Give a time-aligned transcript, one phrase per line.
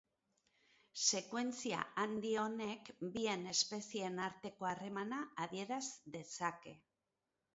[1.15, 5.85] Sekuentzia handi honek bien espezieen arteko harremana adieraz
[6.17, 6.77] dezake.